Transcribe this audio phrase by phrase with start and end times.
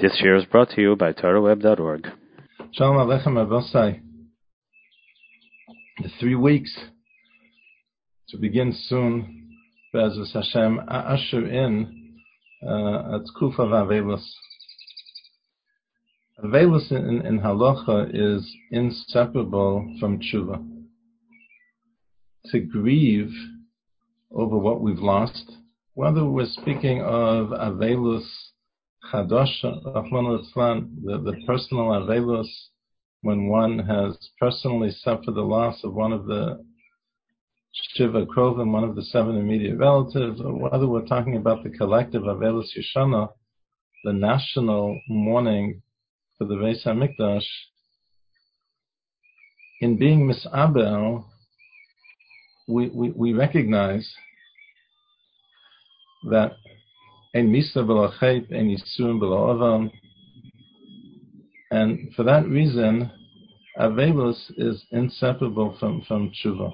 [0.00, 2.06] This year is brought to you by TorahWeb.org.
[2.70, 4.00] Shalom Aleichem Abosai.
[6.00, 6.72] The three weeks
[8.28, 9.50] to begin soon,
[9.92, 12.14] Be'ezus Hashem, usher in
[12.64, 14.22] uh, at Kufa Avelus.
[16.44, 20.64] Avelus in, in Halacha is inseparable from tshuva.
[22.52, 23.32] To grieve
[24.30, 25.50] over what we've lost,
[25.94, 28.28] whether we're speaking of Avelus
[29.10, 32.48] Chadosh, the, the personal Avelus,
[33.22, 36.64] when one has personally suffered the loss of one of the
[37.94, 42.22] Shiva Krovim, one of the seven immediate relatives, or whether we're talking about the collective
[42.22, 43.28] Avelus Yeshana,
[44.04, 45.82] the national mourning
[46.36, 47.46] for the Beis Hamikdash,
[49.80, 51.24] in being misabel,
[52.66, 54.08] we, we, we recognize
[56.28, 56.52] that
[57.38, 57.84] ein misa
[59.20, 59.90] b'la'ovam,
[61.70, 63.10] and for that reason,
[63.78, 66.72] Avelus is inseparable from, from tshuva.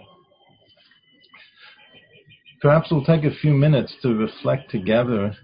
[2.62, 5.36] Perhaps we'll take a few minutes to reflect together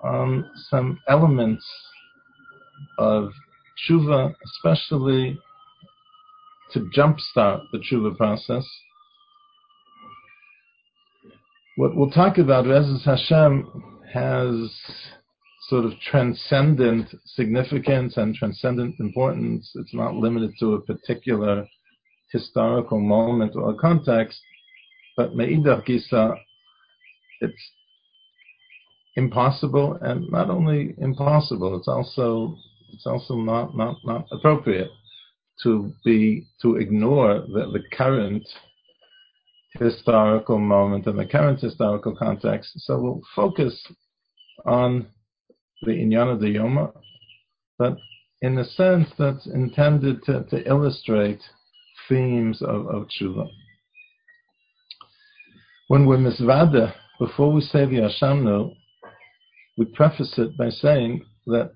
[0.00, 1.64] on some elements
[2.98, 3.30] of
[3.76, 5.38] tshuva, especially
[6.72, 8.64] to jumpstart the tshuva process.
[11.76, 13.66] What we'll talk about, Be'ezus Hashem,
[14.12, 14.70] has
[15.70, 19.72] sort of transcendent significance and transcendent importance.
[19.76, 21.66] It's not limited to a particular
[22.30, 24.38] historical moment or context,
[25.16, 26.36] but Me'idach Gisa,
[27.40, 27.70] it's
[29.16, 32.54] impossible, and not only impossible, it's also
[32.92, 34.90] it's also not not not appropriate
[35.62, 38.46] to be to ignore the, the current
[39.78, 42.72] historical moment and the current historical context.
[42.76, 43.74] So we'll focus
[44.66, 45.06] on
[45.82, 46.92] the Inyan of the Yoma,
[47.78, 47.96] but
[48.42, 51.40] in a sense that's intended to, to illustrate
[52.08, 53.48] themes of, of tshuva.
[55.88, 58.74] When we're misvada, before we say the Ashamnu,
[59.78, 61.72] we preface it by saying that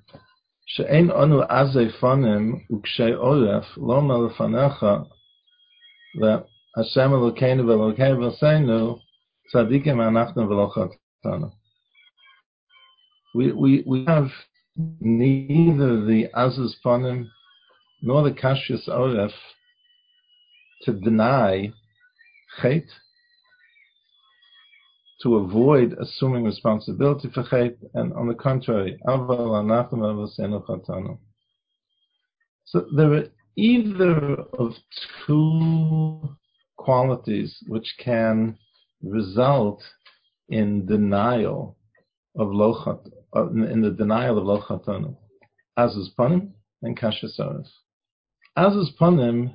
[0.66, 5.06] she'ein anu azei fanim ukshei oref lo melefanecha
[6.20, 9.00] that Hashem Elokeinu v'Elokei
[9.54, 11.50] tzadikim anachnu
[13.34, 14.30] we, we, we have
[15.00, 17.26] neither the Azus Panim
[18.02, 19.32] nor the Kashrus Oref
[20.82, 21.72] to deny
[22.60, 22.84] Chet,
[25.22, 31.16] to avoid assuming responsibility for Chet, and on the contrary, Aval Anachim Avosenu Chatanu.
[32.66, 33.24] So there are
[33.56, 34.74] either of
[35.26, 36.36] two
[36.86, 38.56] qualities which can
[39.02, 39.82] result
[40.48, 41.76] in denial
[42.38, 43.00] of lochat,
[43.34, 45.16] uh, in the denial of lochatanu.
[45.76, 46.52] Azus panim
[46.82, 47.68] and kashasaris.
[48.56, 49.52] Azus panim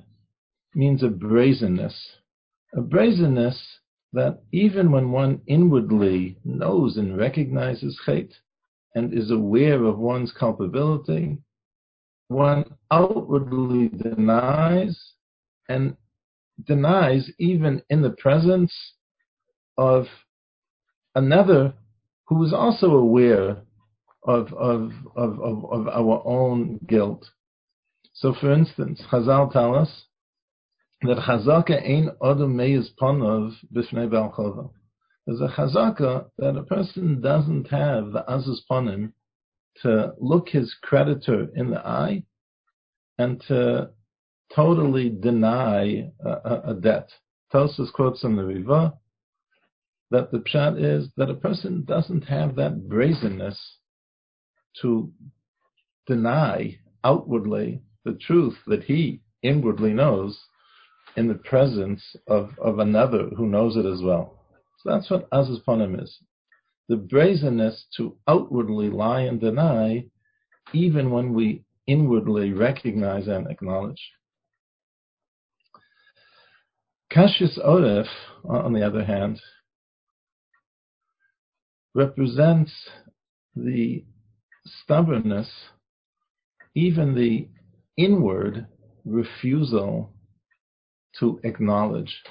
[0.76, 1.96] means a brazenness,
[2.76, 3.58] a brazenness
[4.12, 8.34] that even when one inwardly knows and recognizes chait
[8.94, 11.38] and is aware of one's culpability,
[12.28, 15.00] one outwardly denies
[15.70, 15.96] and
[16.66, 18.74] denies even in the presence
[19.78, 20.06] of
[21.16, 21.74] another
[22.28, 23.58] who is also aware
[24.24, 27.26] of, of, of, of, of our own guilt.
[28.14, 30.06] So, for instance, Chazal tell us
[31.02, 34.74] that Chazaka ain't odom meiz ponov b'fnei Bal
[35.26, 39.14] There's a Chazaka that a person doesn't have the azus ponim
[39.82, 42.24] to look his creditor in the eye
[43.18, 43.90] and to
[44.56, 47.10] totally deny a, a debt.
[47.54, 48.94] Tosfos quotes in the Riva
[50.10, 53.58] that the pshat is that a person doesn't have that brazenness
[54.82, 55.12] to
[56.08, 60.38] deny outwardly the truth that he inwardly knows
[61.16, 64.40] in the presence of, of another who knows it as well.
[64.80, 66.18] So that's what Azus Ponim is.
[66.90, 70.06] The brazenness to outwardly lie and deny,
[70.74, 74.02] even when we inwardly recognize and acknowledge.
[77.14, 78.08] Kashrus Oref,
[78.46, 79.42] on the other hand,
[81.94, 82.72] represents
[83.54, 84.06] the
[84.66, 85.50] stubbornness,
[86.74, 87.50] even the
[87.98, 88.66] inward
[89.04, 90.14] refusal
[91.20, 92.22] to acknowledge.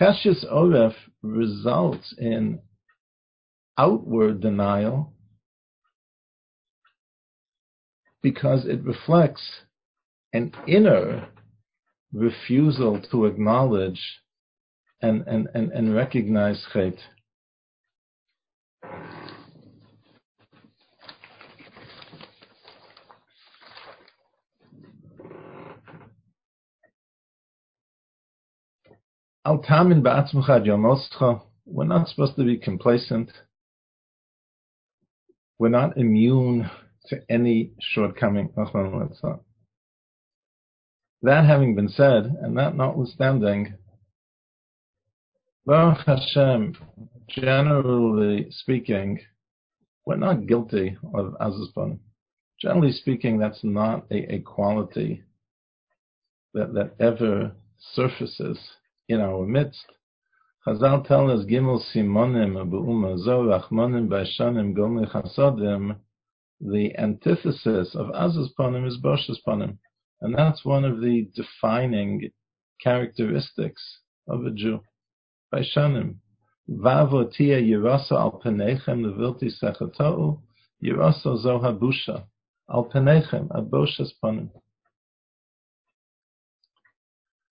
[0.00, 2.58] Kashrus Oref results in
[3.78, 5.12] outward denial
[8.22, 9.60] because it reflects
[10.32, 11.28] an inner
[12.12, 14.00] refusal to acknowledge
[15.02, 16.94] and, and, and, and recognize Chet.
[29.44, 30.02] Al Tamin
[31.66, 33.30] We're not supposed to be complacent.
[35.58, 36.68] We're not immune
[37.06, 38.52] to any shortcoming.
[41.26, 43.74] That having been said, and that notwithstanding,
[45.64, 46.76] Baruch Hashem,
[47.28, 49.18] generally speaking,
[50.04, 51.98] we're not guilty of Azazban.
[52.60, 55.24] Generally speaking, that's not a, a quality
[56.54, 57.56] that, that ever
[57.94, 58.60] surfaces
[59.08, 59.84] in our midst.
[60.64, 65.96] Chazal tell us Gimel Simonim Be'uma Rachmanim Baishanim Gomli Chasadim.
[66.60, 69.78] The antithesis of Azazpanim is Boshas Panim,
[70.20, 72.30] and that's one of the defining
[72.82, 73.82] characteristics
[74.28, 74.80] of a Jew.
[75.52, 76.16] Baishanim
[76.68, 79.50] Vavo Tia Yerasa Al Penechem Levilti
[80.82, 82.24] Yerasa Zohabusha
[82.68, 84.50] Aboshas Panim.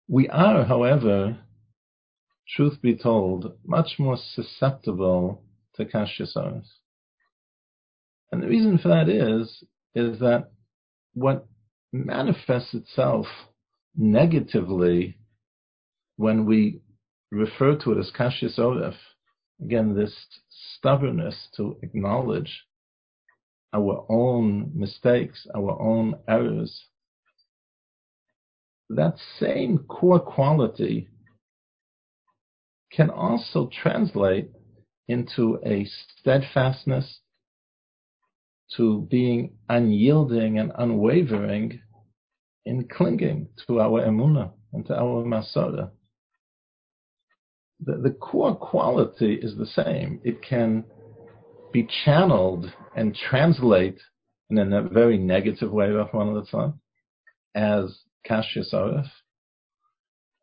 [0.09, 1.39] We are, however,
[2.57, 5.43] truth be told, much more susceptible
[5.77, 6.67] to kashyasaris.
[8.33, 9.63] And the reason for that is,
[9.95, 10.51] is that
[11.15, 11.47] what
[11.93, 13.27] manifests itself
[13.97, 15.17] negatively
[16.17, 16.81] when we
[17.31, 18.59] refer to it as kashyas
[19.63, 20.15] again, this
[20.49, 22.65] stubbornness to acknowledge
[23.73, 26.87] our own mistakes, our own errors,
[28.89, 31.09] that same core quality
[32.93, 34.51] can also translate
[35.07, 35.87] into a
[36.19, 37.21] steadfastness
[38.77, 41.81] to being unyielding and unwavering
[42.67, 45.91] in clinging to our emuna and to our masada.
[47.81, 50.21] The, the core quality is the same.
[50.23, 50.85] It can
[51.73, 53.99] be channeled and translate
[54.51, 56.43] in a very negative way, Rahman
[57.55, 59.09] as Kashyas Arif,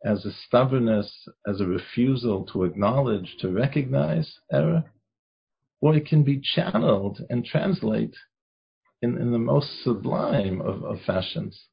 [0.06, 4.84] as a stubbornness, as a refusal to acknowledge, to recognize error,
[5.82, 8.16] or it can be channeled and translate
[9.02, 11.68] in, in the most sublime of, of fashions.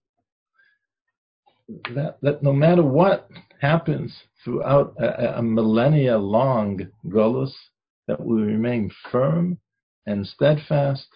[1.95, 3.29] That, that no matter what
[3.61, 4.15] happens
[4.45, 7.53] throughout a, a millennia long Golus,
[8.07, 9.59] that we remain firm
[10.07, 11.09] and steadfast,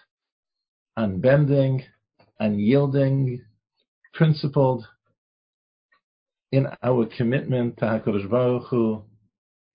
[0.96, 1.84] unbending,
[2.40, 3.42] unyielding,
[4.14, 4.86] principled
[6.50, 9.02] in our commitment to HaKadosh Baruch Hu,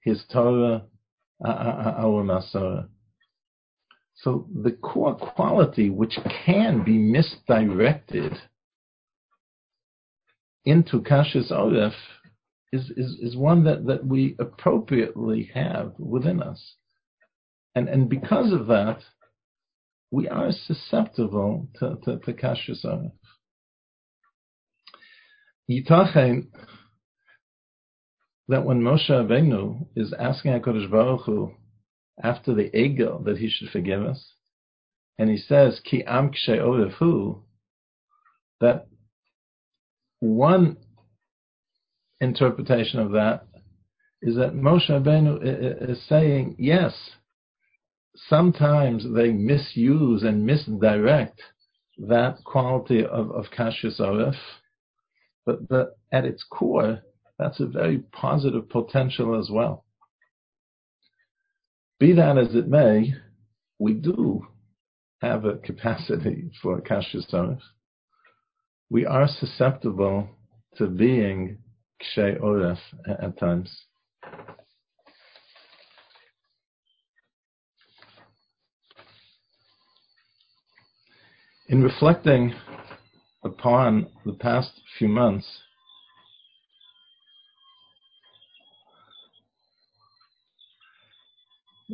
[0.02, 0.84] His Torah,
[1.46, 2.88] our Masora.
[4.16, 8.34] So the core quality which can be misdirected
[10.66, 11.94] into Kashas Oref
[12.72, 16.76] is, is, is one that, that we appropriately have within us.
[17.76, 19.00] And, and because of that,
[20.12, 23.12] we are susceptible to, to, to Kashas Oref.
[25.70, 26.48] Yitachen
[28.50, 31.54] that when Moshe Rabbeinu is asking HaKadosh Baruch Hu
[32.22, 34.34] after the ego that he should forgive us,
[35.18, 37.42] and he says, Ki am kshe
[38.60, 38.88] that
[40.20, 40.78] one
[42.22, 43.46] interpretation of that
[44.22, 46.94] is that Moshe Rabbeinu is saying, yes,
[48.16, 51.42] sometimes they misuse and misdirect
[51.98, 54.36] that quality of, of Kashrus Oref,
[55.46, 57.02] but at its core,
[57.38, 59.83] that's a very positive potential as well.
[62.04, 63.14] Be that as it may,
[63.80, 64.46] we do
[65.22, 67.62] have a capacity for kashrus
[68.90, 70.28] We are susceptible
[70.76, 71.60] to being
[72.02, 73.86] kshay oref at times.
[81.70, 82.54] In reflecting
[83.46, 85.48] upon the past few months,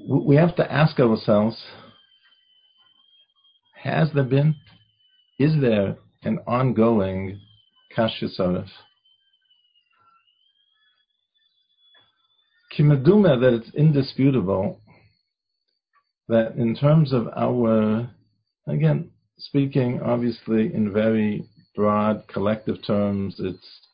[0.07, 1.57] we have to ask ourselves
[3.81, 4.55] has there been,
[5.39, 7.39] is there an ongoing
[7.97, 8.67] kashyasarif?
[12.77, 14.81] Kimaduma that it's indisputable
[16.27, 18.09] that in terms of our,
[18.67, 23.87] again, speaking obviously in very broad collective terms, it's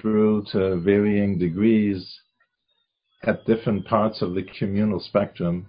[0.00, 2.18] true to varying degrees
[3.24, 5.66] at different parts of the communal spectrum.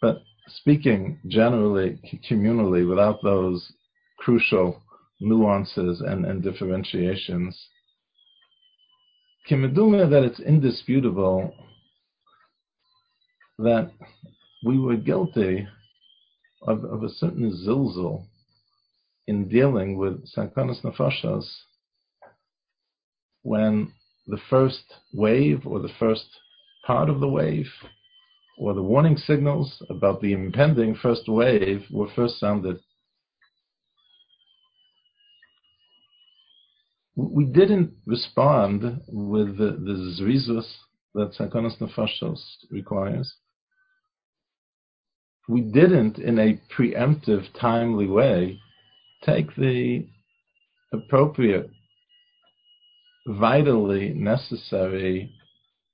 [0.00, 3.72] But speaking generally, communally, without those
[4.18, 4.82] crucial
[5.20, 7.58] nuances and, and differentiations,
[9.48, 11.54] Kimeduma that it's indisputable
[13.58, 13.90] that
[14.64, 15.66] we were guilty
[16.62, 18.26] of, of a certain zilzal
[19.26, 21.46] in dealing with Sakonas Nefashos
[23.42, 23.92] when
[24.28, 26.26] the first wave or the first
[26.86, 27.70] part of the wave,
[28.58, 32.78] or the warning signals about the impending first wave were first sounded.
[37.16, 40.66] We didn't respond with the, the zrizus
[41.14, 43.34] that Sakonos Nefashos requires.
[45.48, 48.60] We didn't, in a preemptive, timely way,
[49.24, 50.06] take the
[50.92, 51.70] appropriate,
[53.28, 55.30] vitally necessary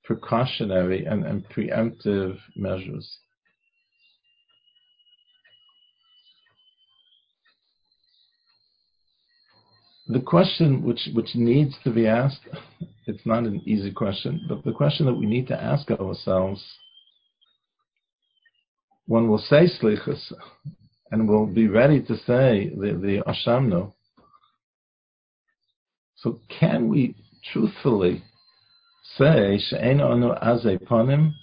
[0.05, 3.17] precautionary and, and preemptive measures.
[10.07, 12.47] The question which, which needs to be asked,
[13.07, 16.63] it's not an easy question, but the question that we need to ask ourselves,
[19.07, 20.31] one will say slichus,
[21.11, 23.94] and will be ready to say the, the ashamno.
[26.17, 27.15] So can we
[27.51, 28.23] truthfully
[29.17, 31.33] say she'en anu aze ponim?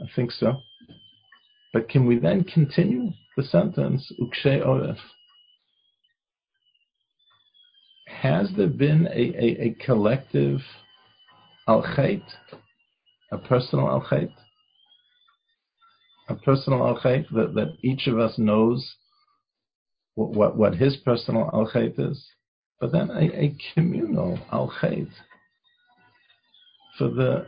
[0.00, 0.60] I think so.
[1.72, 4.98] But can we then continue the sentence ukshe oref?
[8.06, 10.60] Has there been a, a, a collective
[11.68, 11.84] al
[13.32, 14.06] a personal al
[16.28, 18.94] a personal al that, that each of us knows
[20.14, 22.26] what, what, what his personal al Khait is,
[22.80, 24.70] but then a, a communal al
[26.98, 27.46] for the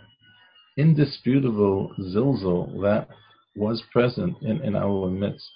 [0.76, 3.08] indisputable zilzal that
[3.56, 5.50] was present in, in our midst.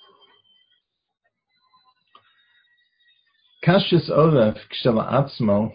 [3.64, 5.72] Kashis Kshela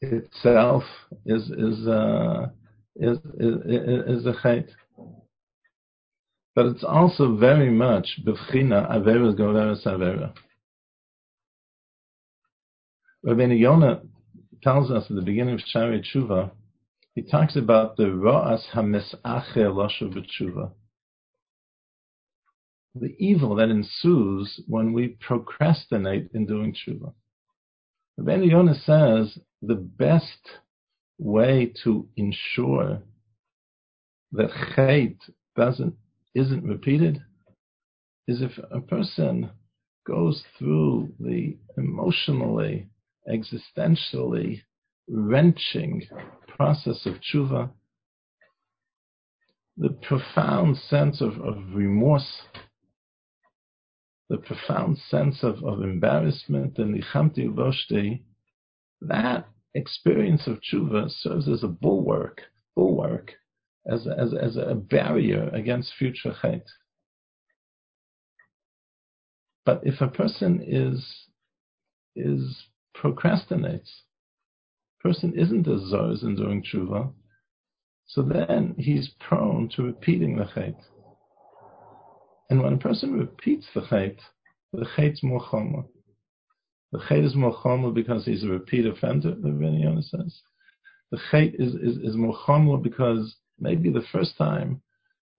[0.00, 0.84] itself
[1.26, 2.46] is is, uh,
[2.96, 4.68] is is is a chait,
[6.54, 10.32] but it's also very much b'china averas goveras avera.
[13.24, 14.02] Rabbeinu Yonah
[14.64, 16.50] tells us at the beginning of Shaarei Tshuva,
[17.14, 20.72] he talks about the Ra'as HaMes'ache Loshu B'Tshuva.
[22.96, 27.12] The evil that ensues when we procrastinate in doing Tshuva.
[28.18, 30.58] Rabbeinu Yonah says the best
[31.18, 33.02] way to ensure
[34.32, 35.16] that chait
[35.54, 35.94] doesn't
[36.34, 37.22] isn't repeated
[38.26, 39.50] is if a person
[40.04, 42.88] goes through the emotionally
[43.28, 44.62] existentially
[45.08, 46.02] wrenching
[46.48, 47.70] process of tshuva,
[49.76, 52.42] the profound sense of, of remorse,
[54.28, 58.22] the profound sense of, of embarrassment and nichamti uboshti,
[59.00, 62.42] that experience of tshuva serves as a bulwark,
[62.76, 63.32] bulwark,
[63.90, 66.62] as, as, as a barrier against future chait.
[69.64, 71.26] But if a person is
[72.14, 73.88] is procrastinates.
[75.00, 77.12] Person isn't as zars in doing tshuva,
[78.06, 80.76] so then he's prone to repeating the chait.
[82.50, 84.18] And when a person repeats the chait,
[84.72, 85.86] the chait's more chomer.
[86.92, 90.42] The chait is more chomer because he's a repeat offender, the Rabbeinu says.
[91.10, 94.82] The chait is, is, is more chomer because maybe the first time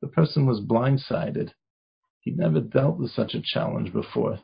[0.01, 1.51] the person was blindsided.
[2.21, 4.39] He never dealt with such a challenge before.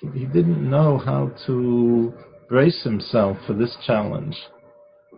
[0.00, 2.14] He, he didn't know how to
[2.50, 4.36] brace himself for this challenge.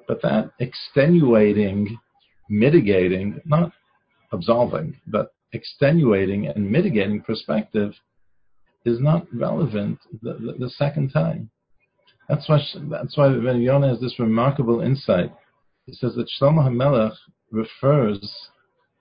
[0.07, 1.99] But that extenuating,
[2.51, 3.73] mitigating, not
[4.33, 7.95] absolving, but extenuating and mitigating perspective
[8.85, 11.51] is not relevant the, the, the second time.
[12.29, 12.61] That's why
[12.91, 15.33] that's why Yonah has this remarkable insight.
[15.87, 17.15] He says that Shlomo HaMelech
[17.51, 18.19] refers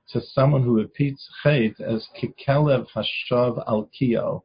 [0.09, 4.43] to someone who repeats chait as kikelev hashav al kio,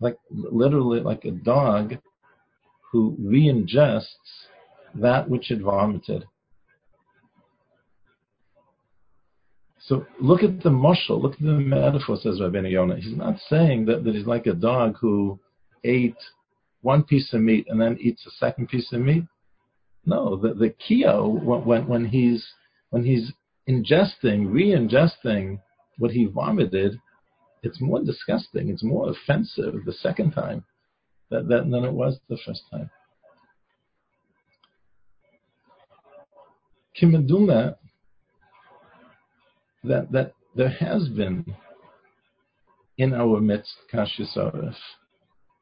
[0.00, 1.96] like literally like a dog
[2.96, 4.06] who re-ingests
[4.94, 6.24] that which it vomited.
[9.80, 12.96] So look at the mushal, look at the metaphor, says Rabbeinu Yonah.
[12.96, 15.38] He's not saying that, that he's like a dog who
[15.84, 16.16] ate
[16.80, 19.24] one piece of meat and then eats a second piece of meat.
[20.06, 22.46] No, the, the kio, when, when, he's,
[22.88, 23.30] when he's
[23.68, 25.60] ingesting, re-ingesting
[25.98, 26.98] what he vomited,
[27.62, 30.64] it's more disgusting, it's more offensive the second time
[31.30, 32.90] than it was the first time.
[37.00, 37.76] Kimaduma,
[39.84, 41.44] that, that there has been
[42.98, 44.74] in our midst Kashis Oref,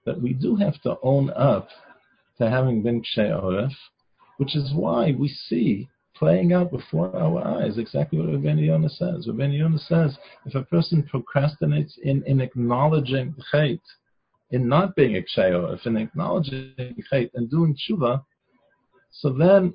[0.06, 1.68] that we do have to own up
[2.38, 3.72] to having been Oref,
[4.36, 9.26] which is why we see playing out before our eyes exactly what Rabbeinu Yonah says.
[9.26, 10.16] Rabbeinu Yonah says,
[10.46, 13.80] if a person procrastinates in, in acknowledging Chait,
[14.50, 16.74] in not being a kshayorif, in acknowledging
[17.12, 18.24] chait and doing tshuva,
[19.10, 19.74] So then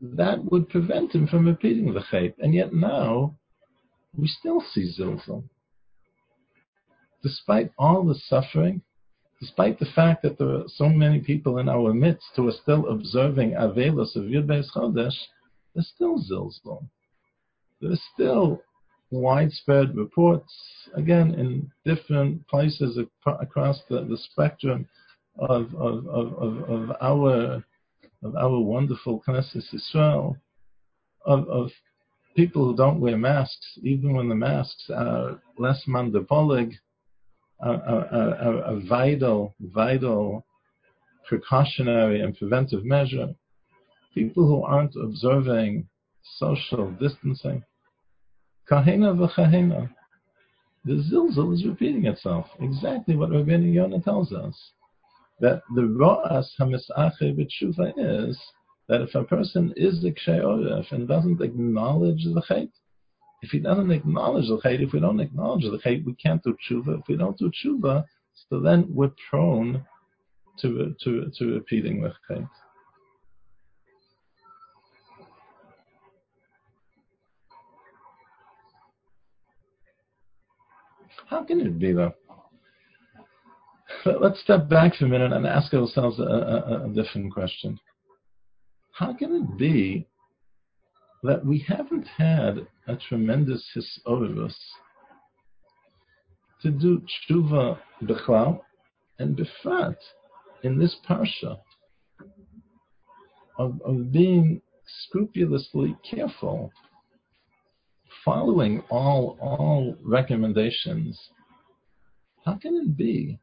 [0.00, 2.34] that would prevent him from repeating the chait.
[2.38, 3.36] And yet now
[4.16, 5.44] we still see zilzal.
[7.22, 8.82] Despite all the suffering,
[9.40, 12.88] despite the fact that there are so many people in our midst who are still
[12.88, 15.16] observing Avelos of Yud Beis Chodesh,
[15.74, 16.86] there's still zilzal.
[17.80, 18.62] There's still
[19.10, 20.52] widespread reports,
[20.94, 24.86] again, in different places across the, the spectrum
[25.38, 27.62] of, of, of, of, our
[28.22, 30.36] of our wonderful Knesset Israel,
[31.24, 31.70] of, of
[32.34, 35.82] people who don't wear masks, even when the masks are less
[37.60, 37.70] a,
[38.74, 40.44] a, vital, vital
[41.26, 43.34] precautionary and preventive measure.
[44.14, 45.88] People who aren't observing
[46.38, 47.62] social distancing.
[48.70, 49.90] Kahena v'chahena.
[50.84, 52.46] The zilzal is repeating itself.
[52.60, 54.72] Exactly what Rabbeinu Yonah tells us.
[55.40, 58.38] That the ra'as hamisache b'tshuva is
[58.88, 60.40] that if a person is a kshay
[60.92, 62.70] and doesn't acknowledge the chait,
[63.42, 66.56] if he doesn't acknowledge the chait, if we don't acknowledge the chait, we can't do
[66.68, 67.00] tshuva.
[67.00, 68.04] If we don't do tshuva,
[68.48, 69.84] so then we're prone
[70.60, 72.48] to to to repeating the chait.
[81.26, 82.14] How can it be though?
[84.04, 87.78] Let's step back for a minute and ask ourselves a, a, a different question.
[88.92, 90.06] How can it be
[91.22, 94.54] that we haven't had a tremendous hisorus
[96.62, 98.60] to do tshuva bechlal
[99.18, 99.96] and befrat
[100.62, 101.58] in this parsha
[103.58, 106.70] of, of being scrupulously careful,
[108.26, 111.16] following all recommendations.
[112.44, 113.38] How can it be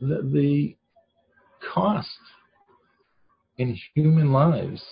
[0.00, 0.76] that the
[1.72, 2.08] cost
[3.58, 4.82] in human lives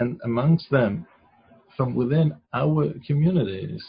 [0.00, 1.06] and amongst them
[1.76, 3.84] from within our communities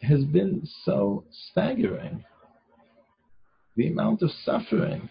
[0.00, 2.24] has been so staggering.
[3.76, 5.08] The amount of suffering,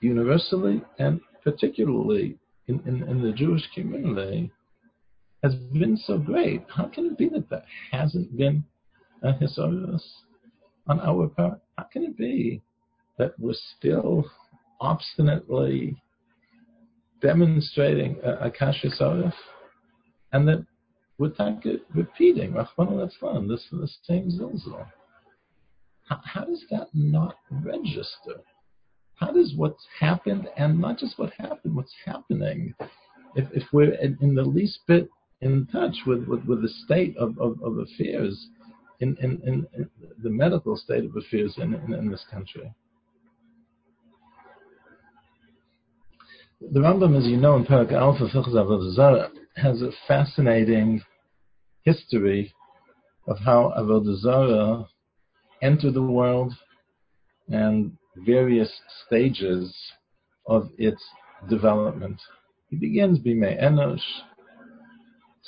[0.00, 4.50] universally and particularly in, in, in, the Jewish community,
[5.42, 6.64] has been so great.
[6.68, 8.64] How can it be that there hasn't been
[9.22, 10.02] a hisorus
[10.86, 11.60] on our part?
[11.76, 12.62] How can it be
[13.18, 14.24] that we're still
[14.80, 15.96] obstinately
[17.20, 18.50] demonstrating a, a
[20.32, 20.64] and that
[21.18, 21.28] we're
[21.94, 22.56] repeating
[23.46, 24.86] this, this same zilzal.
[26.08, 28.40] How, how does that not register?
[29.20, 32.74] How does what's happened, and not just what happened, what's happening,
[33.36, 35.10] if, if we're in, in the least bit
[35.42, 38.48] in touch with, with, with the state of, of, of affairs,
[39.00, 39.66] in, in, in,
[40.22, 42.72] the medical state of affairs in, in, in this country?
[46.72, 51.02] The Rambam, as you know, in Parak Alpha Fichz has a fascinating
[51.82, 52.54] history
[53.26, 54.88] of how Avodah Zarah
[55.62, 56.54] entered the world
[57.48, 58.70] and various
[59.06, 59.74] stages
[60.46, 61.02] of its
[61.48, 62.20] development.
[62.68, 64.00] He begins Bimei Enosh,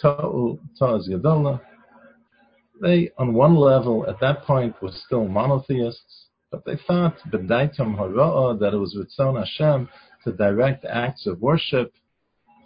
[0.00, 1.08] Ta'u, Ta'az.
[2.80, 8.58] They, on one level, at that point, were still monotheists, but they thought, B'daitam Hara'ah,
[8.58, 9.88] that it was Ritzon Hashem
[10.24, 11.92] to direct acts of worship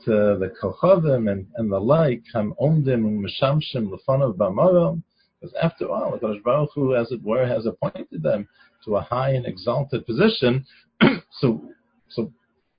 [0.05, 5.03] to the Kochavim and, and the like, Ham Omdim and Meshamshim Lefonav Bamaram,
[5.47, 8.49] because after all, the Baruch Hu, as it were, has appointed them
[8.85, 10.65] to a high and exalted position.
[11.31, 11.63] so,
[12.09, 12.33] so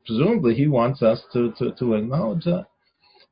[0.05, 2.65] presumably he wants us to, to, to acknowledge that.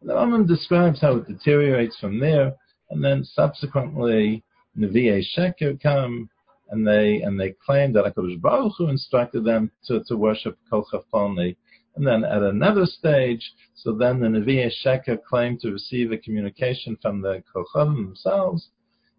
[0.01, 2.53] The Rambam describes how it deteriorates from there,
[2.89, 4.43] and then subsequently
[4.77, 6.29] Nevi'e Sheker come,
[6.69, 10.85] and they and they claim that Hakadosh Baruch Hu instructed them to, to worship Kol
[10.91, 11.55] Chafoni.
[11.95, 16.97] And then at another stage, so then the Nevi'e Sheker claimed to receive a communication
[17.01, 18.69] from the Kochavim themselves,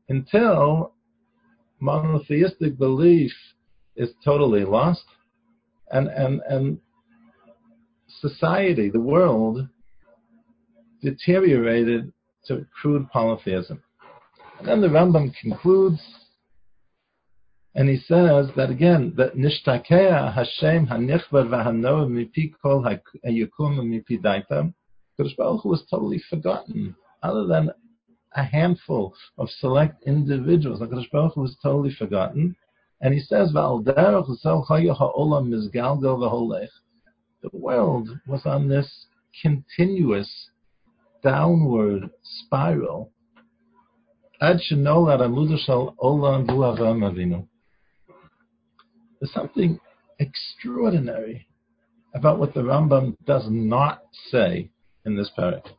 [0.09, 0.93] until
[1.81, 3.33] monotheistic belief
[3.97, 5.05] is totally lost,
[5.91, 6.79] and and and
[8.21, 9.69] society, the world,
[11.03, 12.13] deteriorated
[12.47, 13.83] to crude polytheism.
[14.59, 16.01] And then the Rambam concludes
[17.77, 24.73] and he says that again, that Nishtakea Hashem Hanichbar Vahanoah Mipi Kol Hayukum Mipi Daita.
[25.21, 27.71] Kodesh Baruch Hu was totally forgotten, other than
[28.37, 30.81] a handful of select individuals.
[30.81, 32.55] Kodesh Baruch was totally forgotten.
[33.01, 33.91] And he says, The
[37.53, 39.07] world was on this
[39.43, 40.51] continuous
[41.23, 43.11] downward spiral.
[49.21, 49.81] There's something
[50.19, 51.47] extraordinary
[52.15, 54.71] about what the Rambam does not say
[55.05, 55.73] in this paragraph.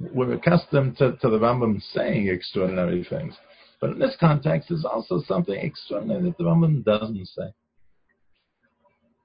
[0.00, 3.34] We're accustomed to, to the Rambam saying extraordinary things,
[3.80, 7.52] but in this context, there's also something extraordinary that the Rambam doesn't say.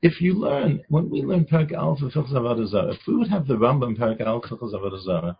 [0.01, 3.97] If you learn, when we learn Perak Alpha Filchus if we would have the Rambam
[3.97, 5.35] Perak Alpha Filchus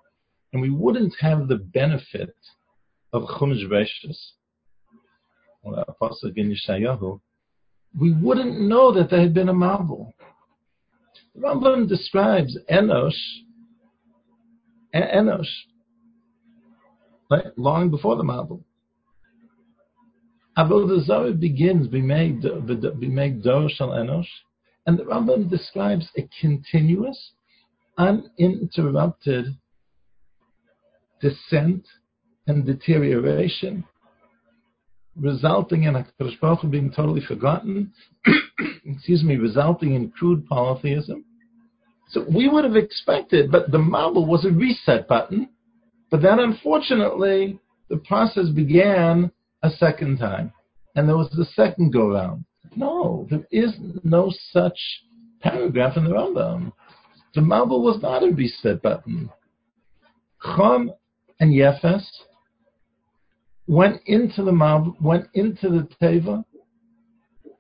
[0.54, 2.36] and we wouldn't have the benefit
[3.12, 4.18] of Chumash Bereshis,
[5.64, 6.56] or Apostle in
[8.00, 10.14] we wouldn't know that there had been a Mabul.
[11.36, 13.12] The Rambam describes Enosh,
[15.02, 15.48] Enosh,
[17.30, 18.64] right, long before the Mabul.
[20.58, 24.28] Avodah Zarah begins, be made, be made Shal Enosh,
[24.86, 27.32] and the Rambam describes a continuous,
[27.98, 29.46] uninterrupted
[31.22, 31.88] descent
[32.46, 33.84] and deterioration
[35.16, 37.92] resulting in HaKadosh Baruch being totally forgotten,
[38.86, 41.26] excuse me, resulting in crude polytheism.
[42.10, 45.50] So we would have expected, but the Mabul was a reset button,
[46.12, 49.32] but then unfortunately the process began
[49.64, 50.52] a second time,
[50.96, 52.46] and there was the second go round.
[52.76, 53.72] No, there is
[54.04, 54.78] no such
[55.42, 56.72] paragraph in the Rambam.
[57.36, 59.30] The Mabul was not a reset button.
[60.42, 60.92] Chum
[61.40, 62.06] and Yefes
[63.68, 66.44] went into the mob, went into the teva,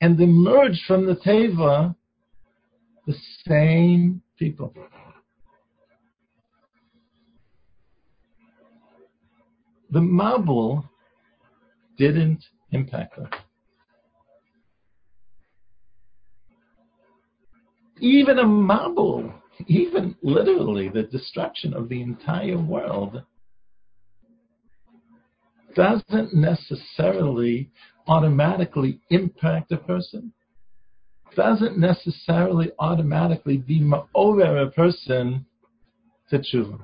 [0.01, 1.95] and emerged from the teva
[3.08, 3.15] the
[3.47, 4.73] same people.
[9.91, 10.84] The Mabul
[11.97, 13.29] didn't impact them.
[18.01, 19.32] Even a Mabul,
[19.67, 23.21] even literally the destruction of the entire world,
[25.75, 27.71] doesn't necessarily
[28.08, 30.34] automatically impact a person,
[31.36, 35.46] doesn't necessarily automatically be over a person
[36.30, 36.80] to tshuva.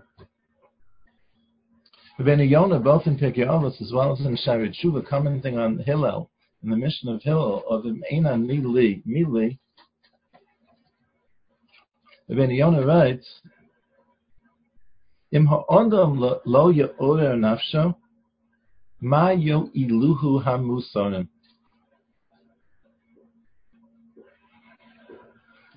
[2.20, 3.48] Rabbeinu Yonah, both in Pirkei
[3.82, 6.30] as well as in Shaarei Tshuva, commenting on Hillel,
[6.62, 9.58] in the mission of Hillel, of Eina Mili, Mili,
[12.30, 13.26] Rabbeinu Yonah writes,
[15.32, 17.96] Im ha'odam lo ya'orer nafsho,
[19.02, 21.30] Mayo iluhu hamusonim.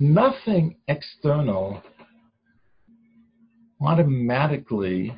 [0.02, 1.80] Nothing external
[3.80, 5.16] automatically,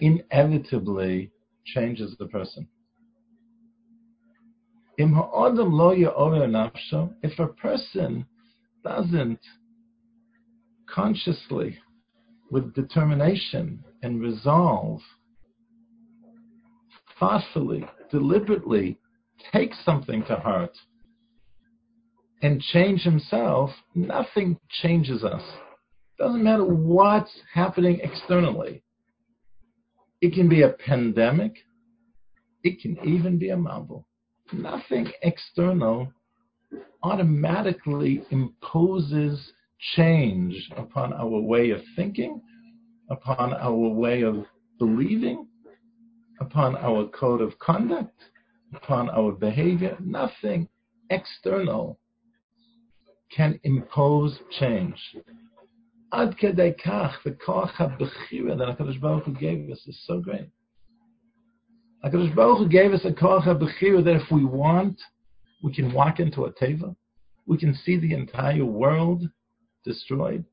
[0.00, 1.30] inevitably
[1.64, 2.66] changes the person.
[4.98, 5.08] If
[7.38, 8.26] a person
[8.82, 9.40] doesn't
[10.92, 11.78] consciously,
[12.50, 15.00] with determination and resolve,
[17.20, 18.98] thoughtfully, deliberately
[19.52, 20.76] take something to heart
[22.42, 25.42] and change himself, nothing changes us.
[26.18, 28.82] Doesn't matter what's happening externally.
[30.20, 31.56] It can be a pandemic.
[32.64, 34.04] It can even be a Mabul.
[34.52, 36.12] Nothing external
[37.02, 39.52] automatically imposes
[39.96, 42.40] change upon our way of thinking,
[43.10, 44.44] upon our way of
[44.78, 45.46] believing,
[46.40, 48.16] upon our code of conduct,
[48.74, 49.96] upon our behavior.
[50.00, 50.68] Nothing
[51.10, 51.98] external
[53.34, 54.96] can impose change.
[56.12, 56.74] Ad kedei
[57.24, 60.48] the koach ha-bechira that HaKadosh Baruch Hu gave us is so great.
[62.04, 65.00] HaKadosh Baruch Hu gave us a koach ha-bechira that if we want,
[65.62, 66.94] we can walk into a teva,
[67.46, 69.22] we can see the entire world
[69.84, 70.44] destroyed,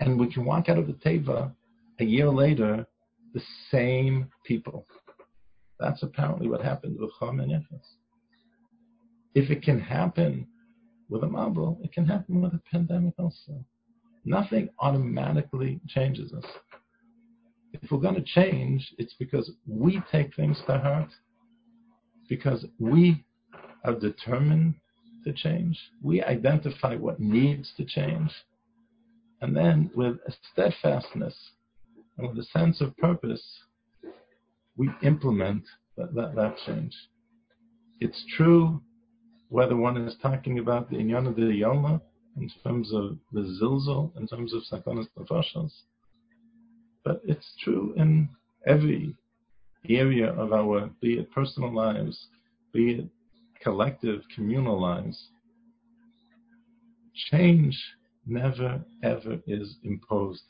[0.00, 1.52] and we can walk out of the teva
[2.00, 2.86] a year later
[3.34, 4.86] the same people.
[5.78, 7.52] That's apparently what happened with Chum and.
[9.34, 10.46] If it can happen
[11.10, 11.84] with a Mabul.
[11.84, 13.64] it can happen with a pandemic also.
[14.24, 16.44] Nothing automatically changes us.
[17.72, 21.10] If we're going to change, it's because we take things to heart,
[22.28, 23.24] because we
[23.84, 24.74] are determined
[25.24, 25.78] to change.
[26.02, 28.30] We identify what needs to change.
[29.40, 31.34] And then with a steadfastness
[32.18, 33.42] and with a sense of purpose,
[34.76, 35.64] we implement
[35.96, 36.94] that, that, that change.
[38.00, 38.80] It's true
[39.50, 42.00] whether one is talking about the Inyan of the Yoma
[42.36, 45.72] in terms of the Zilzal, in terms of Sakonas Nefashos,
[47.04, 48.28] but it's true in
[48.66, 49.14] every
[49.88, 52.28] area of our, be it personal lives,
[52.72, 53.08] be it
[53.62, 55.28] collective, communal lives.
[57.30, 57.78] Change
[58.26, 60.42] never, ever is imposed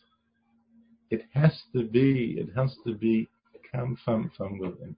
[1.10, 3.28] it has to be, it has to be
[3.72, 4.96] come from, from within.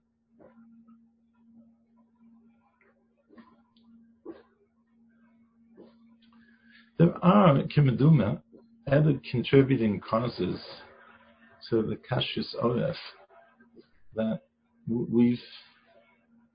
[6.99, 8.39] There are, Kimaduma,
[8.87, 10.59] other contributing causes
[11.69, 12.95] to the Kashrus Oref
[14.15, 14.41] that
[14.87, 15.41] we've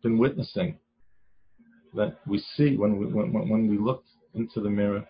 [0.03, 0.79] been witnessing,
[1.95, 5.05] that we see when we, when, when we look into the mirror.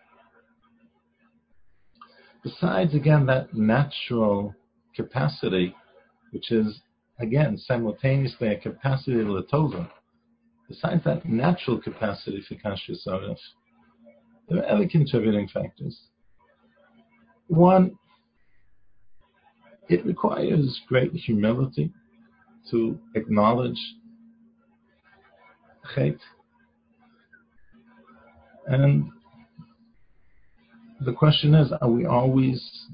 [2.43, 4.55] Besides, again, that natural
[4.97, 5.75] capacity,
[6.31, 6.81] which is,
[7.21, 9.91] again, simultaneously a capacity of Latova,
[10.69, 13.37] besides that natural capacity for Kashrus Oref,
[14.49, 15.99] there are other contributing factors.
[17.49, 17.99] One,
[19.89, 21.93] it requires great humility
[22.71, 23.79] to acknowledge
[25.95, 26.21] hate.
[28.67, 29.11] And
[31.01, 32.87] the question is, are we always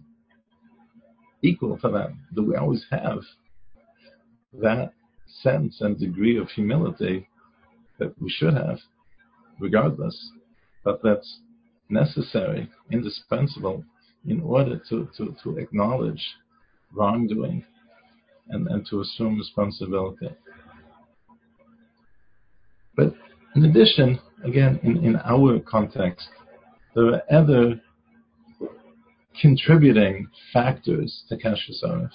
[1.43, 2.13] equal to that?
[2.35, 3.19] Do we always have
[4.53, 4.93] that
[5.43, 7.29] sense and degree of humility
[7.99, 8.79] that we should have,
[9.59, 10.31] regardless?
[10.85, 11.41] But that's
[11.89, 13.85] necessary, indispensable,
[14.27, 16.23] in order to, to, to acknowledge
[16.93, 17.65] wrongdoing
[18.49, 20.31] and, and to assume responsibility.
[22.97, 23.15] But
[23.57, 26.29] in addition, again, in, in our context,
[26.95, 27.81] there are other
[29.41, 32.11] contributing factors to Kashrus Oref.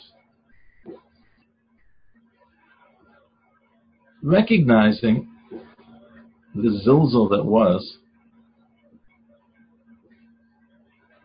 [4.22, 5.30] Recognizing
[6.56, 7.98] the zilzal that was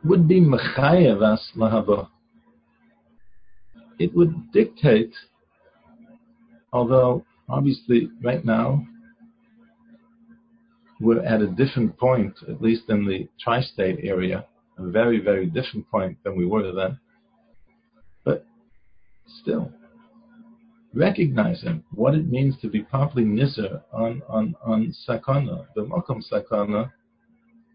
[0.04, 2.08] would be mechayev as lahaba
[3.98, 5.12] it would dictate,
[6.72, 8.86] although obviously right now
[11.00, 14.46] we're at a different point, at least in the tri state area,
[14.78, 16.98] a very, very different point than we were then.
[18.24, 18.44] But
[19.42, 19.70] still,
[20.92, 26.90] recognizing what it means to be properly nizer on, on, on sakana, the makom sakana,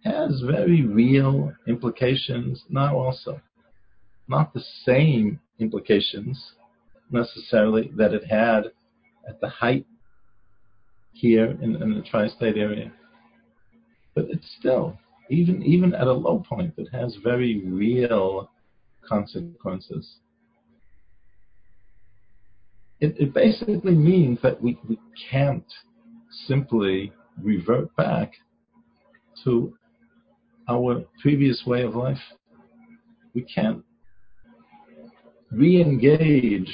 [0.04, 3.42] has very real implications now also.
[4.28, 6.54] Not the same implications
[7.12, 8.72] necessarily that it had
[9.28, 9.86] at the height
[11.14, 12.92] here in, in the tri-state area.
[14.16, 14.98] But it's still,
[15.30, 18.50] even even at a low point, it has very real
[19.08, 20.18] consequences.
[23.00, 25.72] It, it basically means that we, we can't
[26.48, 28.34] simply revert back
[29.46, 29.74] to
[30.70, 32.20] our previous way of life.
[33.34, 33.84] We can't
[35.52, 36.72] re-engage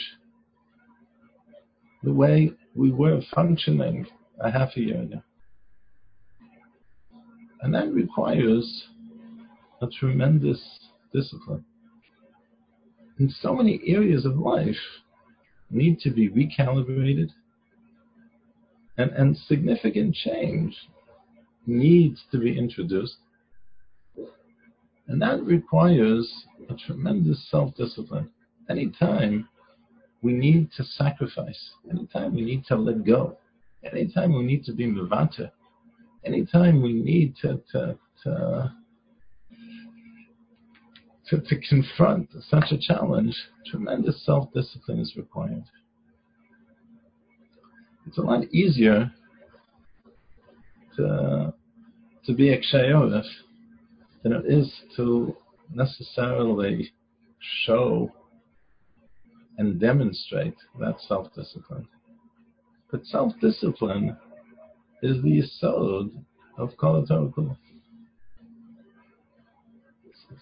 [2.03, 4.05] the way we were functioning
[4.39, 5.21] a half a year ago.
[7.62, 8.84] And that requires
[9.81, 10.62] a tremendous
[11.13, 11.63] discipline.
[13.17, 14.75] And so many areas of life
[15.71, 17.29] need to be recalibrated,
[18.97, 20.75] and, and significant change
[21.65, 23.17] needs to be introduced.
[25.07, 26.31] And that requires
[26.69, 28.29] a tremendous self discipline
[28.69, 29.47] anytime
[30.21, 33.37] we need to sacrifice, anytime we need to let go,
[33.83, 35.51] anytime we need to be mivata,
[36.23, 38.71] anytime we need to, to, to,
[41.29, 43.35] to, to confront such a challenge,
[43.69, 45.63] tremendous self discipline is required.
[48.07, 49.11] It's a lot easier
[50.95, 51.53] to,
[52.25, 52.59] to be a
[54.25, 55.38] than it is to
[55.71, 56.91] necessarily
[57.63, 58.11] show
[59.59, 61.88] and demonstrate that self discipline.
[62.91, 64.17] But self discipline
[65.03, 66.09] is the yisod
[66.57, 67.57] of Kol Torah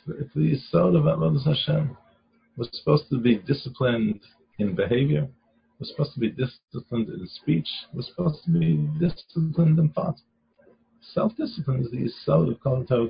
[0.07, 1.97] It's the yisod of Avodah Hashem.
[2.55, 4.21] We're supposed to be disciplined
[4.59, 5.27] in behavior.
[5.77, 7.67] We're supposed to be disciplined in speech.
[7.93, 10.15] We're supposed to be disciplined in thought.
[11.13, 13.09] Self discipline is the yisod of Kol Torah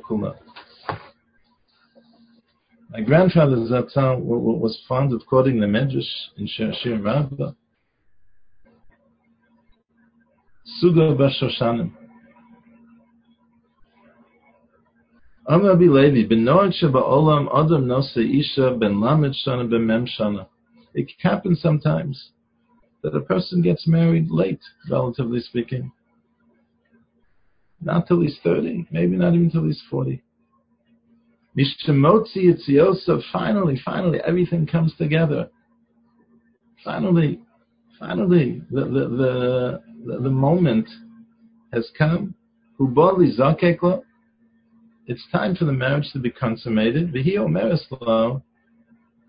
[2.94, 6.04] my grandfather Zatzal was fond of quoting the Medrash
[6.38, 7.54] in Shir Rabbah.
[10.82, 11.92] Suga b'Shoshanim.
[15.48, 20.46] Amr Rabbi Levi, b'noad sheba'olam adam nose isha ben lamed shana ben mem shana.
[20.94, 22.30] It happens sometimes
[23.02, 25.92] that a person gets married late, relatively speaking.
[27.82, 30.23] Not till he's 30, maybe not even till he's 40.
[31.58, 35.50] Mishtamotzi Yitziosa, finally, finally, everything comes together.
[36.84, 37.40] Finally,
[38.00, 40.90] finally, the, the, the, the moment
[41.72, 42.34] has come.
[42.80, 44.02] Hubali Zakekla,
[45.06, 47.14] it's time for the marriage to be consummated.
[47.14, 48.42] Vihio Mereslo,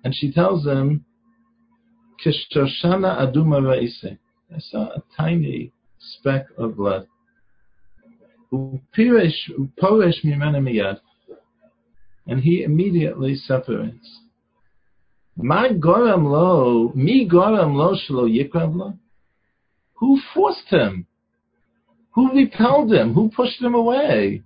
[0.02, 1.04] and she tells him,
[2.24, 4.02] Kishoshana Aduma Raise.
[4.02, 7.06] I saw a tiny speck of blood.
[8.52, 9.34] Uporesh
[9.78, 11.00] Mimena Miyad
[12.26, 14.20] And he immediately separates.
[15.37, 18.94] My goram lo, mi goram lo shelo yikrav lo.
[19.94, 21.06] Who forced him?
[22.14, 23.14] Who repelled him?
[23.14, 24.42] Who pushed him away?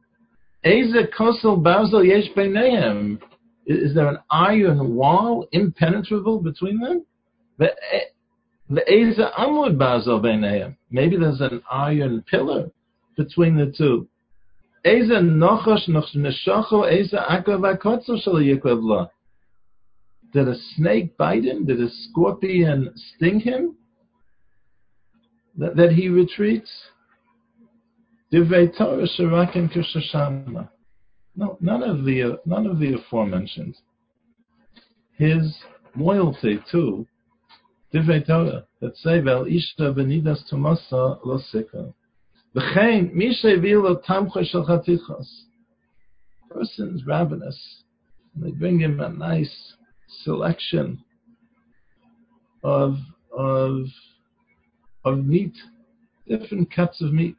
[0.64, 3.20] Eze kosel barzel yesh beinehem.
[3.66, 7.04] Is there an iron wall impenetrable between them?
[7.58, 7.70] The
[8.70, 10.76] Eze amud barzel beinehem.
[10.90, 12.70] Maybe there's an iron pillar
[13.16, 14.08] between the two.
[18.80, 19.10] Lo.
[20.32, 21.66] Did a snake bite him?
[21.66, 23.76] Did a scorpion sting him?
[25.58, 26.70] That, that he retreats?
[28.32, 30.68] Divrei Torah Shirakim Kishashana.
[31.36, 33.76] No, none of the none of the aforementioned.
[35.16, 35.54] His
[35.96, 37.06] loyalty to
[37.92, 41.38] Divrei Torah that say Vel Ishta Benidas Tumasa Lo
[42.54, 45.26] V'chein Misha Vilo Tamcho Shel Chatichos.
[46.50, 47.82] Person's ravenous,
[48.34, 49.74] and they bring him a nice
[50.24, 51.04] selection
[52.64, 52.96] of
[53.36, 53.84] of
[55.04, 55.54] of meat,
[56.26, 57.36] different cuts of meat.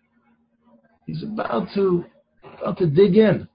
[1.07, 2.05] He's about to
[2.61, 3.47] about to dig in.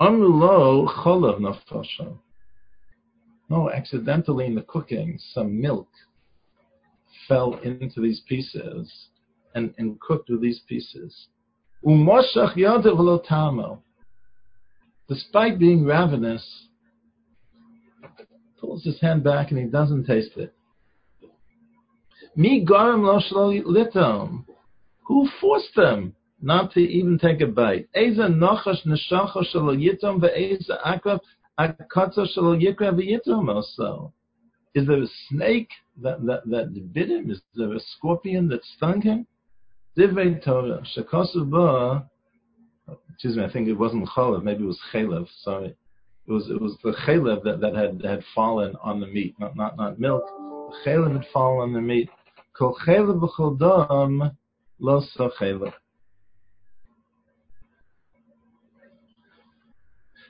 [0.00, 2.18] Amrulo cholav nafasha.
[3.48, 5.88] No, accidentally in the cooking, some milk
[7.26, 9.08] fell into these pieces
[9.54, 11.28] and, and cooked with these pieces.
[15.08, 16.66] Despite being ravenous,
[18.60, 20.52] pulls his hand back and he doesn't taste it.
[22.36, 24.44] Mi garam lo litom.
[25.06, 27.88] Who forced them not to even take a bite?
[27.94, 30.78] Eza nochash yitom ve'eza
[32.92, 34.12] ve'yitom also.
[34.74, 37.30] Is there a snake that, that, that bit him?
[37.30, 39.26] Is there a scorpion that stung him?
[39.98, 42.08] Divrei Torah, shekosu ba,
[43.12, 45.74] excuse me, I think it wasn't chalev, maybe it was chalev, sorry.
[46.28, 49.56] It was it was the chalev that, that had had fallen on the meat, not
[49.56, 50.22] not not milk.
[50.26, 52.08] The chalev had fallen on the meat.
[52.56, 54.30] Kol chalev b'chol dam
[54.78, 55.72] lo so chalev.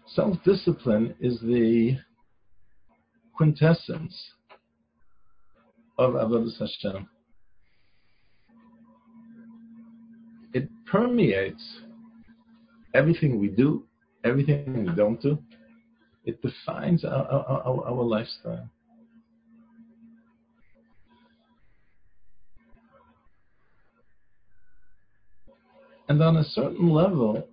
[0.07, 1.99] Self-discipline is the
[3.37, 4.33] quintessence
[5.99, 7.09] of Avodah Hashem.
[10.91, 11.81] Permeates
[12.95, 13.85] everything we do,
[14.25, 15.39] everything we don't do.
[16.25, 18.69] It defines our, our, our, lifestyle.
[26.09, 27.47] And on a certain level,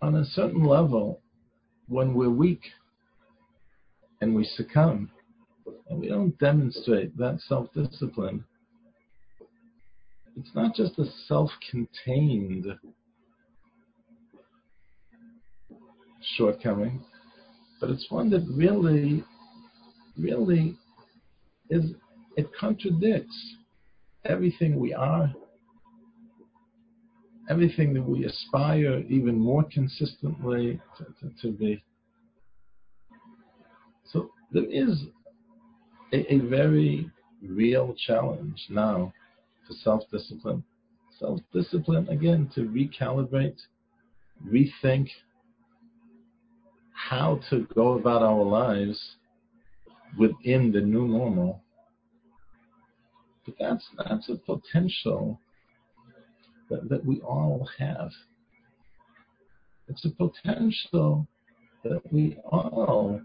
[0.00, 1.20] on a certain level,
[1.88, 2.62] when we're weak
[4.20, 5.10] and we succumb
[5.88, 8.44] and we don't demonstrate that self discipline,
[10.36, 12.66] it's not just a self contained
[16.36, 17.02] shortcoming,
[17.80, 19.24] but it's one that really,
[20.16, 20.76] really
[21.68, 21.92] is,
[22.36, 23.54] it contradicts
[24.24, 25.32] everything we are,
[27.50, 31.82] everything that we aspire even more consistently to, to, to be.
[34.04, 35.04] So there is
[36.12, 37.10] a, a very
[37.42, 39.12] real challenge now
[39.72, 40.62] for self discipline.
[41.18, 43.58] Self discipline, again, to recalibrate,
[44.48, 45.08] rethink
[46.94, 49.16] how to go about our lives
[50.18, 51.62] within the new normal.
[53.44, 55.40] But that's that's a potential
[56.70, 58.10] that, that we all have.
[59.88, 61.26] It's a potential
[61.84, 63.20] that we all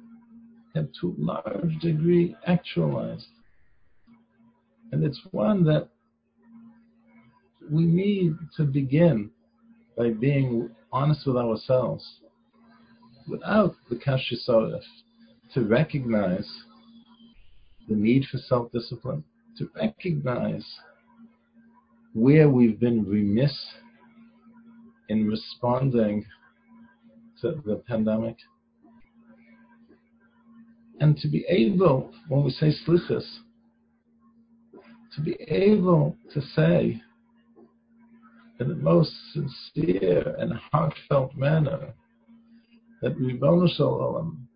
[0.76, 3.28] have to a large degree actualized.
[4.92, 5.90] And it's one that
[7.72, 9.30] we need to begin
[9.98, 12.20] by being honest with ourselves
[13.28, 14.84] without the Kashisorif
[15.54, 16.48] to recognize
[17.88, 19.24] the need for self discipline,
[19.58, 20.66] to recognize
[22.14, 23.56] where we've been remiss
[25.10, 26.26] in responding
[27.42, 28.38] to the pandemic.
[31.00, 33.26] And to be able, when we say slichas,
[35.16, 37.02] to be able to say
[38.60, 41.94] in the most sincere and heartfelt manner
[43.02, 44.48] that Ribbonu Shalom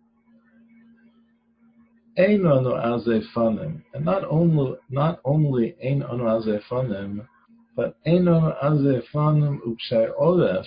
[2.18, 7.26] Ein anu azefanim, and not only not only ein anu azefanim,
[7.74, 10.66] but ein anu azefanim ukshei oref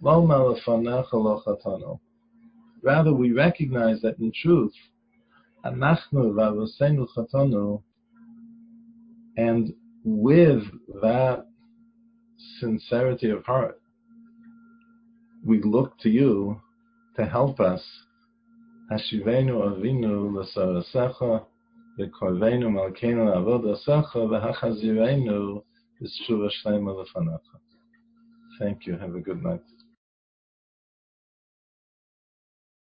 [0.00, 1.12] lo malafanecha
[1.62, 2.00] lo.
[2.82, 4.74] Rather, we recognize that in truth,
[5.64, 7.80] anachnu v'avosenu chatanu,
[9.36, 9.72] and
[10.04, 10.64] with
[11.00, 11.46] that
[12.60, 13.80] sincerity of heart,
[15.44, 16.60] we look to you
[17.16, 17.82] to help us.
[18.90, 21.44] Hashivenu avinu l'sarasecha,
[21.98, 25.62] v'korvenu malkeinu avodasecha, v'hachazirenu.
[28.58, 28.98] Thank you.
[28.98, 29.62] Have a good night.